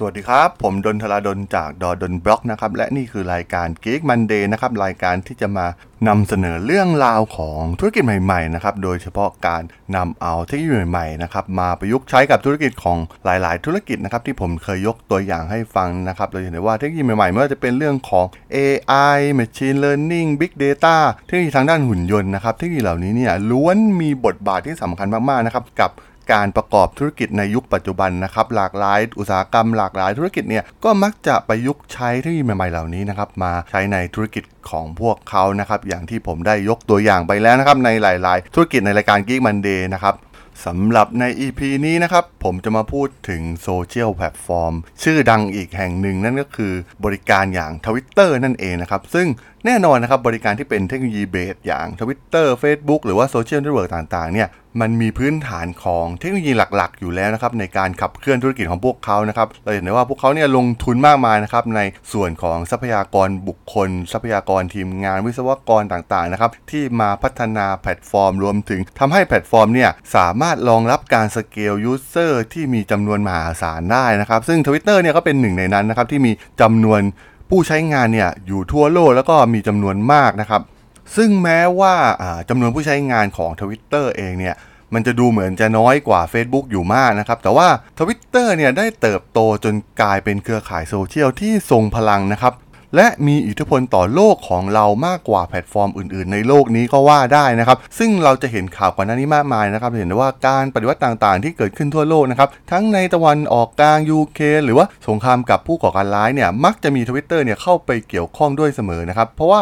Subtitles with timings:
[0.00, 5.66] สวัสดีครับ ผมดนทราดนจากดอดนบล็อกนะครับ และนี่คือรายการ Geek Monday นะครับ รายการที่จะมา
[6.08, 9.62] นำเสนอเรื่องราวของธุรกิจใหม่ๆนะครับ โดยเฉพาะการ
[9.96, 25.92] นำเอาเทคโนโลยีใหม่ๆนะครับมาประยุกต์ใช้กับธุรกิจของหลายๆ ธุรกิจนะครับที่ผมเคยยกตัวอย่างให้ฟังนะครับเราเห็นได้ว่าเทคโนโลยีใหม่ๆไม่ว่าจะเป็นเรื่องของ AI Machine Learning Big Data เทคโนโลยีทางด้านหุ่นยนต์นะครับเทคโนโลยีเหล่านี้เนี่ยล้วนมีบทบาทที่สำคัญมากๆนะครับกับ
[26.32, 40.16] การประกอบธุรกิจในยุคปัจจุบันนะครับหลากหลายอุตสาหกรรมหลากหลายธุรกิจเนี่ยก็มักจะประยุกต์ใช้เทคโนโลยีใหม่ๆเหล่านี้นะครับมาใช้ในธุรกิจของพวกเขานะครับอย่างที่ผมได้ยกตัวอย่างไปแล้วนะครับในหลาย ๆ ธุรกิจในรายการ Geek Monday นะครับ
[40.66, 46.72] สำหรับใน EP นี้นะครับ ผมจะมาพูดถึงโซเชียลแพลตฟอร์มชื่อดังอีกแห่งหนึ่งนั่นก็คือ
[47.04, 49.26] บริการอย่าง Twitter นั่นเองนะครับ ซึ่ง
[49.68, 54.48] แน่นอนนะครับบริการที่เป็น technology base อย่าง Twitter Facebook หรือว่าโซเชียลเน็ตเวิร์กต่างๆเนี่ย
[54.80, 61.80] มันมีพื้นฐานของเทคโนโลยีหลักๆ อยู่แล้วนะครับในการขับเคลื่อนธุรกิจของพวกเขานะครับเราเห็นได้ว่าพวกเขาเนี่ยลงทุนมากมายนะครับใน
[62.12, 77.02] ส่วนของทรัพยากรบุคคล ทรัพยากรทีมงานวิศวกรต่างๆนะครับที่มาพัฒนาแพลตฟอร์ม รวมถึงทำให้แพลตฟอร์มเนี่ยสามารถรองรับการ scale user ที่มีจำนวนมหาศาลได้นะครับซึ่ง Twitter เนี่ยก็เป็นหนึ่งในนั้นนะครับที่มีจำนวน
[77.50, 80.62] ผู้ใช้งานเนี่ยอยู่ทั่วโลกแล้วก็มีจำนวนมากนะครับ
[81.16, 81.94] ซึ่งแม้ว่า
[82.48, 84.54] จำนวนผู้ใช้งานของ Twitter เองเนี่ย
[84.94, 87.68] มันจะดูเหมือนจะน้อยกว่า Facebook อยู่มากนะครับ แต่ว่า
[87.98, 92.52] Twitter เนี่ยได้เติบโตจนกลายเป็นเครือข่ายโซเชียลที่ทรงพลังนะครับ
[92.96, 109.60] และมีอิทธิพลต่อโลกของเรามากกว่าแพลตฟอร์มอื่น ๆ ในโลกนี้ก็ว่าได้นะครับ ซึ่งเราจะเห็นข่าวก่อนหน้านี้มากมายนะครับ เห็นได้ว่าการปฏิวัติต่าง ๆ ที่เกิดขึ้นทั่วโลกนะครับ ทั้งในตะวันออกกลางยูเครนหรือว่าสงครามกับผู้ก่อการร้ายเนี่ย มักจะมี Twitter เนี่ยเข้าไปเกี่ยวข้องด้วยเสมอนะครับ เพราะว่า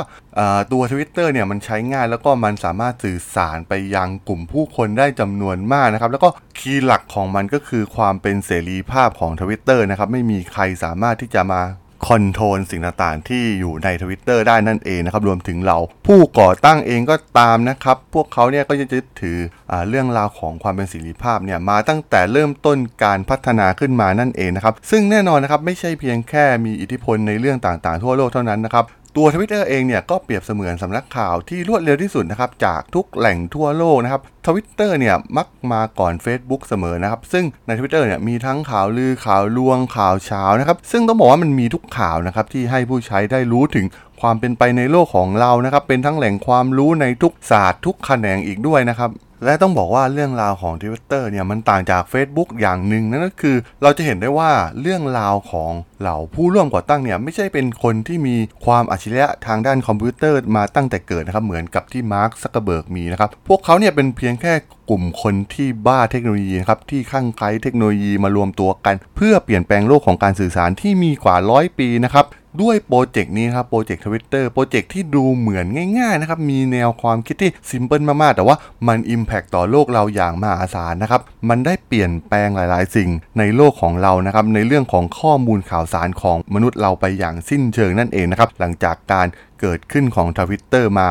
[0.72, 6.28] ตัว Twitter เนี่ยมันใช้ง่ายแล้วก็มันสามารถสื่อสารไปยังกลุ่มผู้คนได้จำนวนมากนะครับ แล้วก็
[6.59, 11.62] key หลักของมันก็คือความเป็นเสรีภาพของ Twitter นะครับ ไม่มีใครสามารถที่จะมา
[12.09, 19.38] control สิ่งต่างๆ ที่อยู่ในทวิตเตอร์ได้นั่นเองนะครับรวมถึงเหล่าผู้ก่อตั้งเองก็ตามนะครับ พวกเขาเนี่ยก็จะยึดถื
[19.71, 28.84] อเรื่องราวของความเป็นเสรีภาพเนี่ยมาตั้งแต่เริ่มต้นการพัฒนาขึ้นมานั่นเองนะครับ ซึ่งแน่นอนนะครับไม่ใช่เพียงแค่มีอิทธิพลในเรื่องต่างๆ ทั่วโลกเท่านั้นนะครับ
[29.16, 43.87] ตัวทวิตเตอร์เองเนี่ยก็เปรียบเสมือนสำนักข่าวที่รวดเร็วที่สุดนะครับจากทุกแหล่งทั่วโลกนะครับทวิตเตอร์เนี่ยมักมาก่อน Facebook เสมอนะครับ ซึ่งในทวิตเตอร์เนี่ยมีทั้งข่าวลือข่าวลวงข่าวเช้านะครับซึ่งต้องบอกว่ามันมีทุกข่าวนะครับที่ให้ผู้ใช้ได้รู้ถึง
[44.21, 49.10] ความเป็นไปในโลกของเรานะครับเป็นทั้งแหล่งความรู้ในทุกศาสตร์ทุกแขนงอีกด้วยนะครับ
[49.44, 64.52] และต้องบอกว่าเรื่องราวของ Twitter เนี่ยมันต่างจาก Facebook อย่างหนึ่งนั่นก็คือ เราจะเห็นได้ว่าเรื่องราวของเหล่าผู้ร่วมก่อตั้งเนี่ยไม่ใช่เป็นคนที่มีความอัจฉริยะทางด้านคอมพิวเตอร์มาตั้งแต่เกิดนะครับเหมือนกับที่มาร์คซักเกอร์เบิร์กมีนะครับพวกเขาเนี่ยเป็นเพียงแค่
[64.91, 72.26] กลุ่มคนที่บ้าเทคโนโลยีครับที่คลั่งไคล้เทคโนโลยีมารวมตัวกัน เพื่อเปลี่ยนแปลงโลกของการสื่อสารที่มีกว่าร้อยปีนะครับ
[72.62, 75.67] ด้วยโปรเจกต์นี้ครับโปรเจกต์ทวิตเตอร์โปรเจกต์ที่ดูเหมือน
[75.99, 78.56] ง่ายๆนะครับมีแนวความคิดที่ simple มากๆ แต่ว่า
[78.87, 89.27] มัน Impact ต่อโลกเราอย่างมหาศาลนะครับมันได้เปลี่ยนแปลงหลายๆ สิ่งในโลกของเรานะครับในเรื่องของข้อมูลข่าวสารของมนุษย์เราไปอย่างสิ้นเชิงนั่นเองนะครับหลังจากการ
[89.61, 91.11] เกิดขึ้นของทวิตเตอร์มา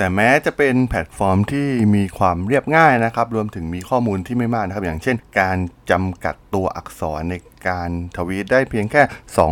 [0.00, 5.58] แต่แม้จะเป็นแพลตฟอร์มที่มีความเรียบง่ายนะครับ รวมถึงมีข้อมูลที่ไม่มากนะครับ อย่างเช่น การ
[5.90, 7.34] จำกัดตัวอักษรใน
[7.68, 9.02] การทวีตได้เพียงแค่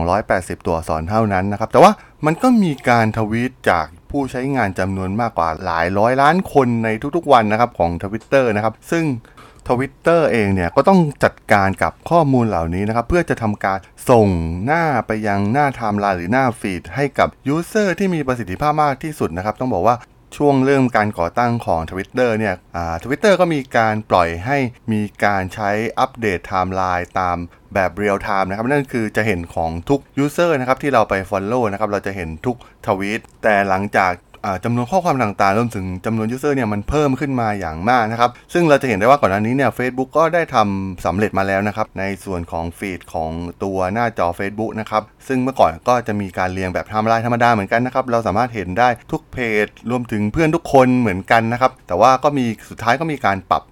[0.08, 1.92] 280 ตัวอักษรเท่านั้นนะครับ แต่ว่า
[2.26, 9.04] มันก็มีการทวีตจากผู้ใช้งานจำนวนมากกว่าหลายร้อยล้านคนในทุกๆวันนะครับของ Twitter นะครับ ซึ่ง
[9.68, 13.78] ทวิตเตอร์เองเนี่ยก็ต้องจัดการกับข้อมูลเหล่านี้นะครับ เพื่อจะทำการ
[14.10, 14.28] ส่ง
[14.64, 19.96] หน้าไปยังหน้าไทม์ไลน์หรือหน้าฟีดให้กับ user ที่มีประสิทธิภาพมากที่สุดนะครับ ต้องบอกว่า
[20.36, 22.54] ช่วงเริ่มการก่อตั้งของ Twitter เนี่ย
[23.02, 24.58] ทวิตเตอร์ก็มีการปล่อยให้
[24.92, 27.36] มีการใช้อัปเดตไทม์ไลน์ตาม
[27.74, 32.56] แบบเรียลไทม์นะครับ นั่นคือจะเห็นของทุก user นะครับที่เราไป Follow นะครับ เราจะเห็นทุก
[32.86, 34.12] ทวีตแต่หลังจาก
[34.64, 43.30] จำนวนข้อความต่างๆรวมถึงจำนวน user เนี่ยมันเพิ่มขึ้นมาอย่างมากนะครับ ซึ่งเราจะเห็นได้ว่าก่อนหน้านี้เนี่ย Facebook ก็ได้ทำสำเร็จมาแล้วนะครับ ในส่วนของฟีดของ
[43.62, 53.62] ตัวหน้าจอ Facebook นะครับ ซึ่งเมื่อก่อนก็จะมีการเรียงแบบไทม์ไลน์ธรรมดาเหมือนกันนะครับ เราสามารถเห็นได้ทุกเพจ รวมถึงเพื่อนทุกคนเหมือนกันนะครับ แต่ว่าก็มีสุดท้ายก็มีการปรับ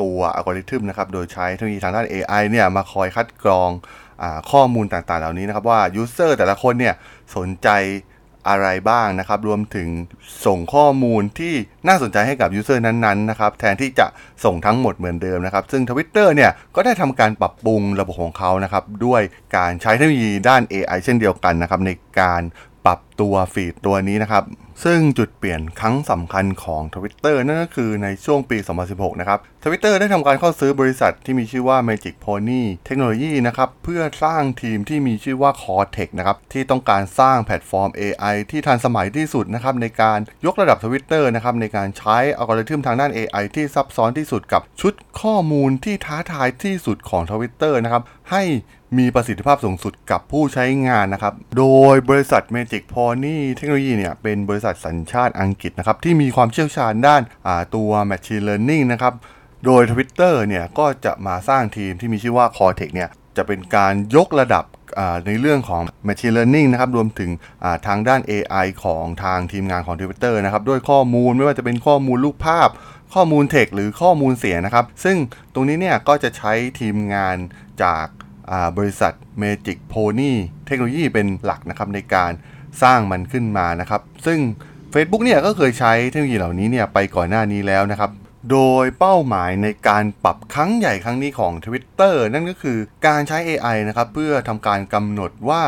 [0.00, 3.70] ตัวอัลกอริทึมนะครับ โดยใช้เทคโนโลยีทางด้าน AI เนี่ยมาคอยคัดกรอง
[4.22, 6.94] ข้อมูลต่างๆ เหล่านี้นะครับว่า user แต่ละคนเนี่ย
[7.36, 7.68] สนใจ
[8.48, 9.88] อะไรบ้างนะครับ รวมถึง
[10.46, 11.54] ส่งข้อมูลที่
[11.88, 14.06] น่าสนใจให้กับ user นั้นๆนะครับ แทนที่จะ
[14.44, 19.22] ส่งทั้งหมดเหมือนเดิมนะครับ ซึ่ง Twitter เนี่ยก็ได้ทำการปรับปรุงระบบของเขานะครับ ด้วย
[19.56, 21.90] การใช้เทคโนโลยีด้าน AI เช่นเดียวกันนะครับ ใน
[22.20, 22.42] การ
[22.86, 24.44] ปรับ ตัวฟีดตัวนี้นะครับ
[24.84, 37.90] ซึ่งจุดเปลี่ยนครั้งสำคัญของ Twitter นั่นก็คือในช่วงปี 2016 นะครับ Twitter ได้ทำการเข้าซื้อบริษัทที่มีชื่อว่า Magic Pony Technology นะครับ เพื่อสร้างทีมที่มีชื่อว่า Cortex นะครับ ที่ต้องการสร้างแพลตฟอร์ม
[38.00, 48.44] AI ที่ทันสมัยที่สุดนะครับ ในการยกระดับ Twitter นะครับ ในการใช้อัลกอริทึมทางด้าน AI ที่ซับซ้อนที่สุดกับชุดข้อมูลที่ท้าทายที่สุดของ Twitter นะครับให้
[48.98, 53.07] มีประสิทธิภาพสูงสุดกับผู้ใช้งานนะครับ โดยบริษัท Magic Pony
[53.58, 57.22] Technology เนี่ยเป็นบริษัทสัญชาติอังกฤษนะครับที่มีความเชี่ยวชาญด้าน
[57.74, 59.14] ตัว Machine Learning นะครับ
[59.64, 64.64] โดย Twitter เนี่ยก็จะมาสร้างทีมที่มีชื่อว่า Cortex เนี่ยจะเป็นการยกระดับ
[65.26, 67.30] ในเรื่องของ Machine Learning นะครับ รวมถึง
[67.86, 72.68] ทางด้าน AI ของทางทีมงานของ Twitter นะครับ ด้วยข้อมูลไม่ว่าจะเป็นข้อมูลรูปภาพ
[73.14, 75.16] ข้อมูลเทคหรือข้อมูลเสียงนะครับ ซึ่ง
[75.54, 77.36] ตรงนี้เนี่ยก็จะใช้ทีมงาน
[77.82, 78.06] จาก
[78.76, 79.12] บริษัท
[79.42, 80.32] Magic Pony
[80.68, 82.32] Technology เป็นหลักนะครับในการ
[82.82, 84.38] สร้างมันขึ้นมานะครับ ซึ่ง
[84.92, 88.10] Facebook เนี่ยก็เคยใช้เทคโนโลยีเหล่านี้เนี่ยไปก่อนหน้านี้แล้วนะครับ
[88.50, 95.62] โดยเป้าหมายในการปรับครั้งใหญ่ครั้งนี้ของ Twitter นั่นก็คือการใช้ AI นะครับเพื่อทำการกำหนดว่า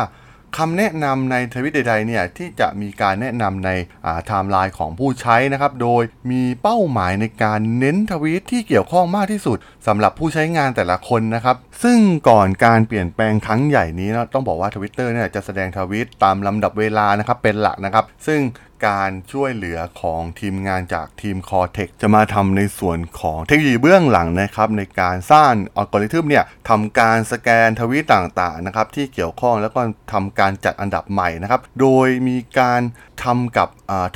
[0.57, 3.69] คำแนะนำในทวิตใดๆเนี่ยที่จะมีการแนะนำใน
[4.03, 9.57] ไทม์ไลน์ของผู้ใช้นะครับโดยมีเป้าหมายในการเน้นทวีตที่เกี่ยวข้องมากที่สุด
[9.87, 11.99] สำหรับผู้ใช้งานแต่ละคนนะครับ ซึ่ง
[12.29, 18.39] ก่อนการเปลี่ยนแปลงครั้งใหญ่นี้นะต้องบอกว่า Twitter เนี่ยจะแสดงทวีตตามลำดับเวลานะครับเป็นหลักนะครับ ซึ่ง
[18.85, 29.81] การช่วยเหลือของทีมงานจากทีม Cortex จะมาทำในส่วนของเทคโนโลยีเบื้องหลังนะครับในการสร้างอัลกอริทึมเนี่ยทำการสแกนทวีตต่างๆนะครับที่เกี่ยวข้องแล้วก็
[30.13, 32.81] ทำการจัดอันดับใหม่นะครับโดยมีการ
[33.23, 33.67] ทำกับ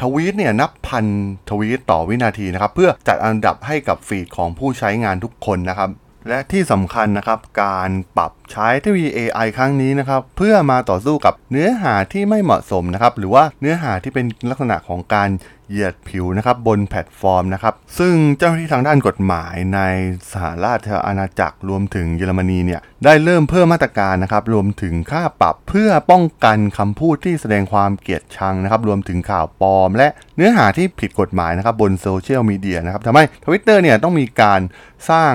[0.02, 1.06] ทวีตเนี่ยนับพัน
[1.50, 5.90] ทวีตต่อวินาทีนะครับเพื่อจัดอันดับให้กับฟีดของผู้ใช้งานทุกคนนะครับ
[6.30, 15.30] และที่สำคัญนะครับ การปรับใช้เทคโนโลยี AI ครั้งนี้นะครับ เพื่อมาต่อสู้กับเนื้อหาที่ไม่เหมาะสมนะครับ หรือว่าเนื้อหาที่เป็นลักษณะของการ
[15.70, 19.80] เหยียดผิวนะครับบนแพลตฟอร์มนะครับ ซึ่งเจ้าหน้าที่ทางด้านกฎหมายใน
[20.32, 34.62] สหราชอาณาจักรรวมถึงเยอรมนีเนี่ยได้เริ่มเพิ่มมาตรการนะครับ รวมถึงค่าปรับเพื่อป้องกันคำพูดที่แสดงความเกลียดชังนะครับ รวมถึงข่าวปลอม และเนื้อหาที่ผิดกฎหมายนะครับบนโซเชียลมีเดียนะครับทำให้ทวิตเตอร์เนี่ยต้องมีการ
[35.12, 35.34] สร้าง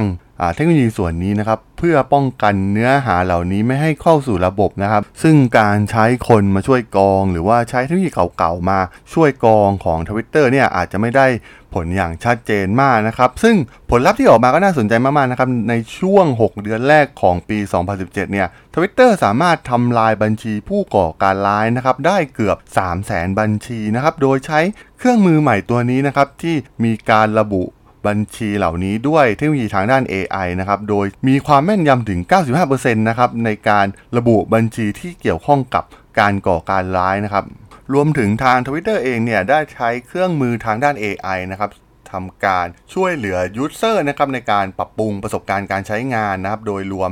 [0.55, 8.79] เทคโนโลยีส่วนนี้นะครับเพื่อป้องกันเนื้อหาเหล่านี้ไม่ให้เข้าสู่ระบบนะครับ ซึ่งการใช้คนมาช่วยกอง หรือว่าใช้เทคโนโลยีเก่าๆมา
[9.15, 11.27] ช่วยกองของ Twitter เนี่ยอาจจะไม่ได้
[11.75, 13.57] ผลอย่างชัดเจนมากนะครับ ซึ่ง
[13.91, 17.59] ผลลัพธ์ที่ออกมาก็น่าสนใจมากๆนะครับ ในช่วง 6 เดือนแรกของปี
[17.91, 24.61] 2017 เนี่ยทวิตเตอร์สามารถทำลายบัญชีผู้ก่อการร้ายนะครับ ได้เกือบ 3 0 0แสนบัญชีนะครับ โดยใช้
[24.99, 27.63] เครื่องมือใหม่ตัวนี้นะครับ ที่มีการระบุ
[28.07, 32.21] บัญชีเหล่านี้ด้วยเทคโนโลยีทางด้าน AI นะครับ โดยมีความแม่นยำถึง
[32.61, 33.87] 95%นะครับในการ
[34.17, 35.85] ระบุบัญชีที่เกี่ยวข้องกับ
[36.21, 37.45] การก่อการร้ายนะครับ
[37.93, 41.71] รวมถึงทาง Twitter เองเนี่ยได้ใช้เครื่องมือทางด้าน AI นะครับ
[42.13, 47.11] ทำการช่วยเหลือ user นะครับในการปรับปรุงประสบการณ์การใช้งานนะครับ โดยรวม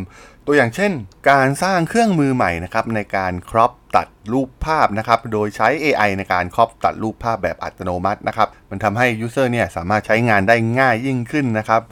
[0.51, 0.93] ตัวอย่างเช่น
[1.31, 11.83] การสร้างเครื่องมือใหม่นะครับในการ crop ตัดรูปภาพนะครับโดยใช้ AI ในการ crop ตัดรูปภาพแบบอัตโนมัตินะครับมันทำให้ user เนี่ยสามารถใช้งานได้ง่ายยิ่งขึ้นนะครับ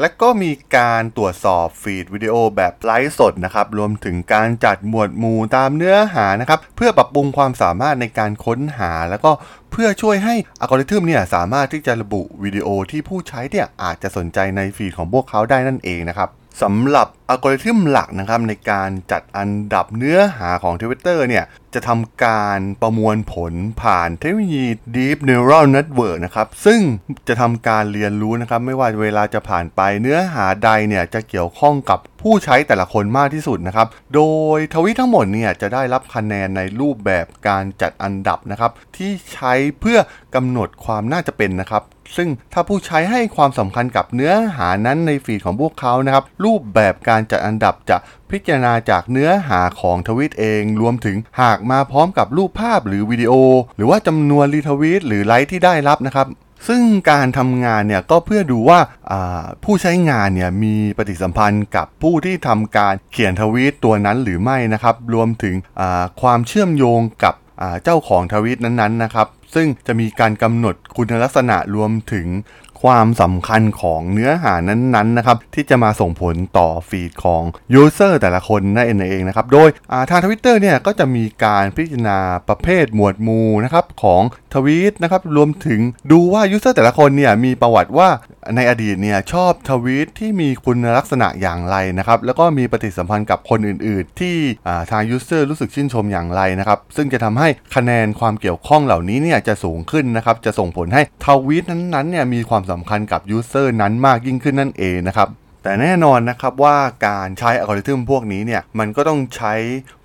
[0.00, 9.30] และก็มีการตรวจสอบฟีดวิดีโอแบบไลฟ์สดนะครับ รวมถึงการจัดหมวดหมู่ตามเนื้อหานะครับ เพื่อปรับปรุงความสามารถในการค้นหา แล้วก็
[9.70, 16.30] เพื่อช่วยให้อัลกอริทึมเนี่ยสามารถที่จะระบุวิดีโอที่ผู้ใช้เนี่ยอาจจะสนใจในฟีดของพวกเขาได้นั่นเองนะครับ
[16.62, 26.80] สำหรับอัลกอริทึมหลักนะครับในการจัดอันดับเนื้อหาของ Twitter เนี่ย จะทำการประมวลผลผ่านเทคโนโลยี Deep Neural Network นะครับ ซึ่ง
[27.28, 34.22] จะทำการเรียนรู้นะครับ ไม่ว่าเวลาจะผ่านไปเนื้อหาใดเนี่ยจะเกี่ยวข้องกับผู้ใช้แต่ละคนมากที่สุดนะครับ โด
[34.56, 39.98] ยทวิตทั้งหมดเนี่ยจะได้รับคะแนนในรูปแบบการจัดอันดับนะครับ ที่ใช้เพื่อ
[40.34, 41.84] กำหนดความน่าจะเป็นนะครับ
[42.16, 47.96] ซึ่งถ้าผู้ใช้ให้ความสำคัญกับเนื้อหานั้นในฟีดของพวกเขานะครับ รูปแบบการจัดอันดับจะ
[48.32, 53.32] พิจารณาจากเนื้อหาของทวิตเอง รวมถึงหากมาพร้อมกับรูปภาพหรือวิดีโอ
[53.76, 56.26] หรือว่าจำนวนรีทวีตหรือไลค์ที่ได้รับนะครับ
[56.68, 58.80] ซึ่งการทำงานเนี่ยก็เพื่อดูว่า
[59.64, 65.54] ผู้ใช้งานเนี่ยมีปฏิสัมพันธ์กับผู้ที่ทำการเขียนทวีตตัวนั้นหรือไม่นะครับ รวมถึง
[66.20, 67.34] ความเชื่อมโยงกับ
[67.84, 72.26] เจ้าของทวีตนั้นๆนะครับ ซึ่งจะมีการกำหนดคุณลักษณะรวมถึง
[72.82, 77.42] ความสำคัญของเนื้อหานั้นๆนะครับที่จะมาส่งผลต่อฟีดของ
[77.74, 79.68] user แต่ละคนนั่นเองนะครับโดย
[80.10, 82.18] ทางทวิตเตอร์เนี่ยก็จะมีการพิจารณา
[82.48, 84.22] ประเภทหมวดหมู่นะครับของ
[84.54, 85.80] ทวีตนะครับรวมถึง
[86.12, 88.08] ดูว่า user แต่ละคนเนี่ยมีประวัติว่า
[88.56, 94.36] ในอดีตเนี่ยชอบทวีตที่มีคุณลักษณะอย่างไรนะครับแล้วก็มีปฏิสัมพันธ์กับคนอื่น ๆ ที่
[94.90, 105.30] ทาง user รู้สึกชื่นชมอย่างไรนะครับซึ่งจะทำให้คะแนนความเกี่ยวข้องเหล่านี้เนี่ยจะสูงขึ้นนะครับจะส่งผลให้ทวีตนั้นๆเนี่ยมีความสำคัญกับ user นั้นมากยิ่งขึ้นนั่นเองนะครับ
[105.64, 106.76] แต่แน่นอนนะครับว่า
[107.06, 109.54] การใช้อัลกอริทึมพวกนี้เนี่ยมันก็ต้องใช้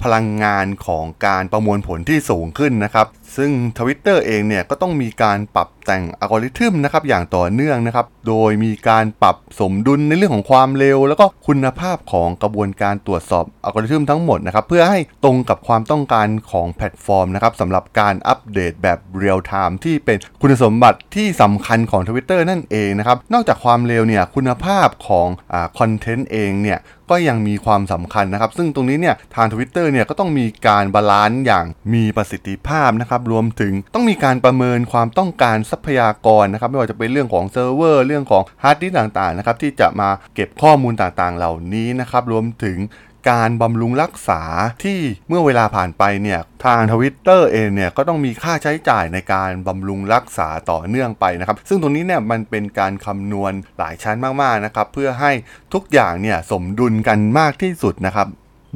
[0.03, 38.03] พลังงานของการประมวลผลที่สูงขึ้นนะครับ ซึ่ง Twitter เองเนี่ยก็ต้องมีการปรับแต่งอัลกอริทึมนะครับอย่างต่อเนื่องนะครับ โดยมีการปรับสมดุลในเรื่องของความเร็ว แล้วก็คุณภาพของกระบวนการตรวจสอบอัลกอริทึมทั้งหมดนะครับเพื่อให้ตรงกับความต้องการของแพลตฟอร์มนะครับสำหรับการอัปเดตแบบเรียลไทม์ที่เป็นคุณสมบัติที่สำคัญของ Twitter นั่นเองนะครับนอกจากความเร็วเนี่ยคุณภาพของอ่าคอนเทนต์เองเนี่ยก็ยังมีความสำคัญนะครับ ซึ่งตรงนี้เนี่ยทาง Twitter เนี่ยก็ต้องมีการ balance อย่างมีประสิทธิภาพนะครับ รวมถึงต้องมีการประเมินความต้องการทรัพยากรนะครับ ไม่ว่าจะเป็นเรื่องของเซิร์ฟเวอร์
[38.07, 42.77] เรื่องของฮาร์ดดิสก์ต่างๆนะครับที่จะมาเก็บข้อมูลต่างๆ เหล่านี้นะครับ รวมถึง
[43.29, 44.41] การบำรุงรักษา
[44.83, 55.31] ที่เมื่อเวลาผ่านไปเนี่ยทางทวิตเตอร์เองเนี่ยก็ต้องมีค่าใช้จ่ายในการบำรุงรักษาต่อเนื่องไปนะครับ ซึ่งตรงนี้เนี่ยมันเป็นการคำนวณหลายชั้นมากๆนะครับเพื่อให้
[55.73, 58.27] ทุกอย่างเนี่ยสมดุลกันมากที่สุดนะครับ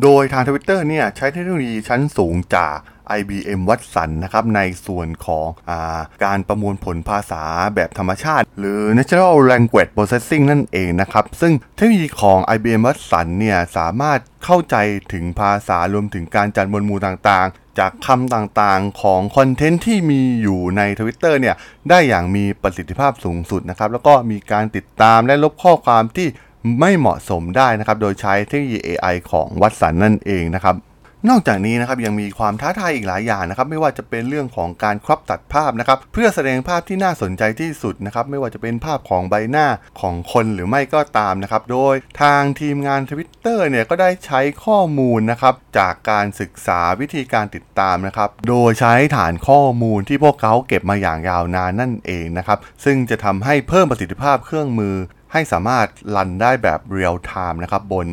[0.04, 2.78] โดยทางทวิตเตอร์เนี่ยใช้เทคโนโลยีชั้นสูงจาก
[3.20, 7.44] IBM วัตสันนะครับในส่วนของอาการประมวลผลภาษา
[7.76, 14.76] แบบธรรมชาติ หรือ Natural Language Processing นั่นเองนะครับ ซึ่งเทคโนโลยีของ IBM วัตสันเนี่ยสามารถเข้าใจ
[15.14, 21.56] ถึงภาษารวมถึงการจัดมวลหมู่ต่างๆ จากคำต่างๆของคอนเทนต์ที่มีอยู่ใน Twitter เนี่ย
[21.90, 26.28] ได้อย่างมีประสิทธิภาพสูงสุดนะครับแล้วก็มีการติดตามและลบข้อความที่
[26.80, 30.76] ไม่เหมาะสมได้นะครับ โดยใช้เทคโนโลยี AI ของวัตสันนั่นเองนะครับ
[31.30, 39.68] นอกจากนี้นะครับยังมีความท้าทายอีกหลายอย่างนะครับ ไม่ว่าจะเป็นเรื่องของการครอบตัดภาพนะครับเพื่อแสดงภาพที่น่าสนใจที่สุดนะครับไม่ว่าจะเป็นภาพของใบหน้า
[40.02, 54.96] ของคนหรือไม่ก็ตามนะครับ โดยทางทีมงาน Twitter เนี่ยก็ได้ใช้ข้อมูลนะครับจากการศึกษาวิธีการติดตามนะครับโดยใช้ฐานข้อมูลที่พวกเขาเก็บมาอย่างยาวนานนั่นเองนะครับซึ่งจะทำให้เพิ่มประสิทธิภาพเครื่องมือ
[55.34, 58.08] ให้สามารถ run ได้แบบเรียลไทม์นะครับบน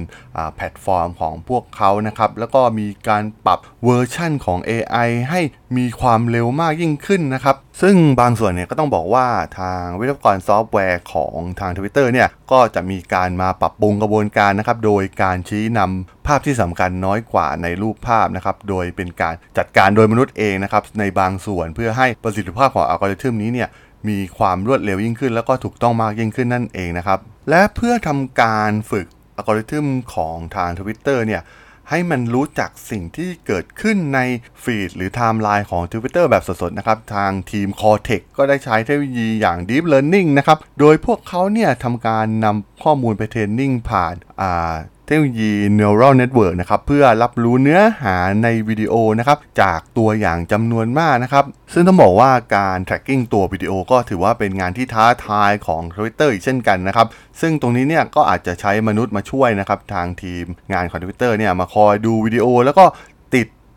[0.56, 5.40] แพลตฟอร์มของพวกเขานะครับ แล้วก็มีการปรับเวอร์ชั่นของ AI ให้
[5.76, 9.26] มีความเร็วมากยิ่งขึ้นนะครับ ซึ่งบางส่วนเนี่ยก็ต้องบอกว่า
[9.60, 23.68] ทางวิศวกรซอฟต์แวร์ของทาง Twitter เนี่ยก็จะมีการมาปรับปรุงกระบวนการนะครับ โดยการชี้นำภาพที่สำคัญน้อยกว่าในรูปภาพนะครับ โดยเป็นการจัดการโดยมนุษย์เองนะครับในบางส่วนเพื่อให้ประสิทธิภาพของอัลกอริทึมนี้เนี่ย
[24.08, 27.18] มีความรวดเร็วยิ่งขึ้น แล้วก็ถูกต้องมากยิ่งขึ้นนั่นเองนะครับ
[27.50, 31.42] และเพื่อทำการฝึกอัลกอริทึมของทาง Twitter เนี่ย
[31.90, 34.20] ให้มันรู้จักสิ่งที่เกิดขึ้นใน
[34.62, 44.74] ฟีดหรือไทม์ไลน์ของ Twitter แบบสดๆนะครับ ทางทีม Cortex ก็ได้ใช้เทคโนโลยีอย่าง Deep Learning นะครับ โดยพวกเขาเนี่ยทำการนำข้อมูลไป training ผ่านอ่า
[45.06, 57.06] เทคโนโลยี neural network นะครับเพื่อรับรู้เนื้อหาในวิดีโอนะครับจากตัวอย่างจำนวนมากนะครับ ซึ่งต้องบอกว่าการ tracking ตัววิดีโอก็ถือว่าเป็นงานที่ท้าทายของ Twitter อีกเช่นกันนะครับ
[57.40, 62.84] ซึ่งตรงนี้เนี่ยก็อาจจะใช้มนุษย์มาช่วยนะครับ ทางทีมงานของ Twitter เนี่ยมาคอยดูวิดีโอ แล้วก็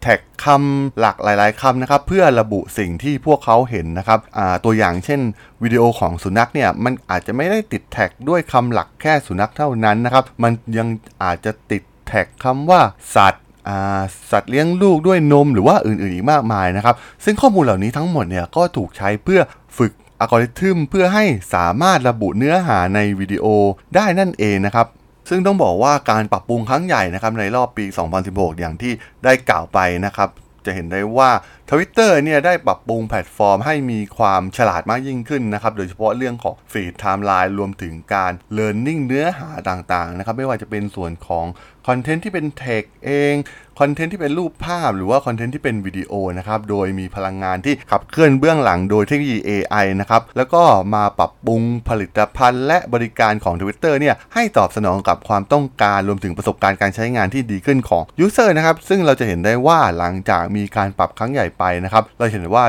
[0.01, 4.19] แท็กคำหลักหลายๆคำนะครับเพื่อระบุสิ่งที่พวกเขาเห็นนะครับ
[4.65, 5.21] ตัวอย่างเช่น
[5.63, 10.87] วิดีโอของสุนัขเนี่ยมันอาจจะไม่ได้ติดแท็กด้วยคำหลักแค่สุนัขเท่านั้นนะครับมันยัง
[11.23, 12.81] อาจจะติดแท็กคำว่า
[13.15, 13.43] สัตว์
[14.31, 19.41] สัตว์เลี้ยงลูกด้วยนมหรือว่าอื่นๆอีกมากมายนะครับ ซึ่งข้อมูลเหล่านี้ทั้งหมดเนี่ยก็ถูกใช้เพื่อ
[19.77, 23.45] ฝึกอัลกอริทึมเพื่อให้สามารถระบุเนื้อหาในวิดีโอ
[23.95, 24.87] ได้นั่นเองนะครับ
[25.29, 27.85] ซึ่งต้องบอกว่าการปรับปรุงครั้งใหญ่นะครับในรอบปี
[28.23, 28.93] 2016 อย่างที่
[29.23, 30.29] ได้กล่าวไปนะครับ
[30.65, 31.29] จะเห็นได้ว่า
[31.69, 41.45] Twitter เนี่ยได้ปรับปรุงแพลตฟอร์มให้มีความฉลาดมากยิ่งขึ้นนะครับ โดยเฉพาะเรื่องของ feed timeline รวมถึงการ learning เนื้อหาต่างๆนะครับ ไม่ว่าจะเป็นส่วนของ
[41.87, 43.35] คอนเทนต์ที่เป็นเทคเอง
[43.79, 50.63] คอนเทนต์ที่เป็นรูปภาพหรือว่าคอนเทนต์ที่เป็นวิดีโอนะครับโดยมีพลังงานที่ขับเคลื่อนเบื้องหลังโดยเทคโนโลยี AI นะครับแล้วก็
[50.95, 62.65] มาปรับปรุงผลิตภัณฑ์และบริการของ Twitter เนี่ยให้ตอบสนองกับความต้องการรวมถึงประสบการณ์การใช้งานที่ดีขึ้นของ user นะครับซึ่งเราจะเห็นได้ว่าหลังจากมีการปรับครั้งใหญ่ไปนะครับ เราเห็นว่า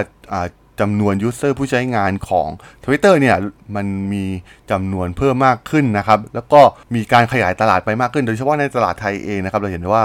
[0.85, 2.49] จำนวน user ผู้ใช้งานของ
[2.85, 3.37] Twitter เนี่ย
[3.77, 4.25] มันมี
[4.71, 6.61] จำนวนเพิ่มมากขึ้นนะครับ แล้วก็
[6.95, 10.05] มีการขยายตลาดไปมากขึ้น โดยเฉพาะในตลาดไทยเองนะครับ เราเห็นได้ว่า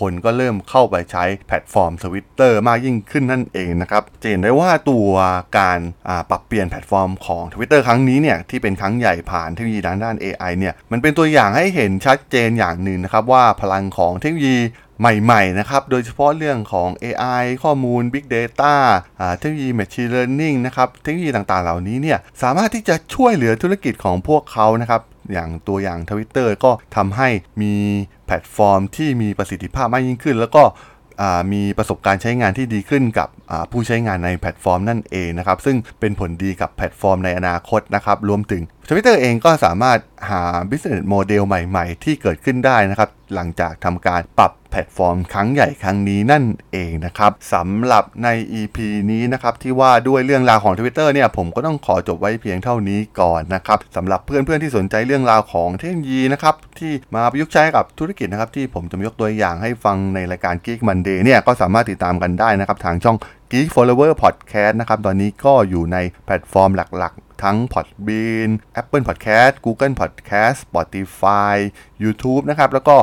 [0.00, 5.08] คนก็เริ่มเข้าไปใช้แพลตฟอร์ม Twitter มากยิ่งขึ้นนั่นเองนะครับจะเห็นได้ว่าตัว
[5.58, 5.78] การ
[6.30, 14.58] ปรับเปลี่ยนแพลตฟอร์มของ Twitter ครั้งนี้เนี่ยที่เป็นครั้งใหญ่ผ่านเทคโนโลยีด้านด้าน AI เนี่ยมันเป็นตัวอย่างให้เห็นชัดเจนอย่างหนึ่งนะครับว่าพลังของเทคโนโลยี
[15.00, 18.74] ใหม่ๆนะครับ โดยเฉพาะเรื่องของ AI ข้อมูล Big Data
[19.38, 25.02] เทคโนโลยี Machine Learning นะครับ เทคโนโลยีต่างๆ เหล่านี้เนี่ยสามารถที่จะช่วยเหลือธุรกิจของพวกเขานะครับ
[25.32, 27.28] อย่างตัวอย่าง Twitter ก็ทำให้
[27.62, 27.74] มี
[28.26, 30.64] แพลตฟอร์มที่มีประสิทธิภาพมากยิ่งขึ้น แล้วก็
[31.52, 33.28] มีประสบการณ์ใช้งานที่ดีขึ้นกับ
[33.70, 39.98] ผู้ใช้งานในแพลตฟอร์มนั่นเองนะครับ ซึ่งเป็นผลดีกับแพลตฟอร์มในอนาคตนะครับ รวมถึง Twitter เองก็สามารถ
[40.30, 48.28] หา business model ใหม่ๆ ที่เกิดขึ้นได้นะครับ หลังจากทำการปรับแพลตฟอร์มครั้งใหญ่ครั้งนี้นั่นเองนะครับสำหรับใน
[48.60, 48.78] EP
[49.10, 63.16] นี้นะครับ ที่ว่าด้วยเรื่องราวของ Twitter เนี่ยผมก็ต้องขอจบไว้เพียงเท่านี้ก่อนนะครับสำหรับเพื่อนๆที่สนใจเรื่องราวของเทคโนโลยีนะครับ ที่มาประยุกต์ใช้กับธุรกิจนะครับ ที่ผมจะยกตัวอย่างให้ฟังในรายการ Geek Monday เนี่ยก็สามารถติดตามกันได้นะครับ ทางช่อง
[63.50, 71.56] Geek Follower Podcast นะครับตอนนี้ก็อยู่ในแพลตฟอร์มหลักๆ ทั้ง Podbean Apple Podcast Google Podcast Spotify
[72.02, 72.96] YouTube นะครับแล้วก็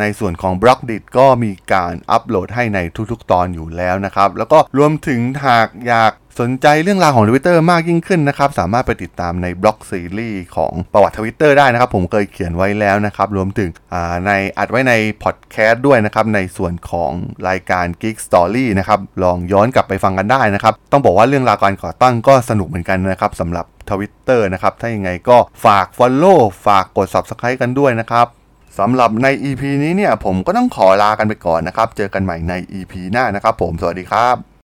[0.00, 2.78] ในส่วนของ b ล็อกดิก็มีการอัปโหลดให้ใน
[3.10, 6.12] ทุกๆ ตอนอยู่แล้วนะครับ แล้วก็รวมถึงหากอยาก
[6.42, 13.70] สนใจเรื่องราวของทวิตเตอร์มากยิ่งขึ้นนะครับ สามารถไปติดตามใน blog series ของประวัติทวิตเตอร์ได้นะครับ ผมเคยเขียนไว้แล้วนะครับ รวมถึง
[14.26, 17.12] ในอัดไว้ในพอดแคสต์ด้วยนะครับ ในส่วนของ
[17.48, 28.26] รายการ Geek Story นะครับ ลองย้อนกลับไปฟังกันได้นะครับ ต้องบอกว่าเรื่องราวการก่อตั้งก็สนุกเหมือนกันนะครับสำหรับทวิตเตอร์นะครับ ถ้ายังไงก็ฝาก Follow ฝากกด Subscribe กันด้วยนะครับ
[28.78, 34.55] สำหรับใน EP นี้เนี่ยผมก็ต้องขอลากันไปก่อนนะครับ เจอกันใหม่ใน EP หน้านะครับ ผม สวัสดีครับ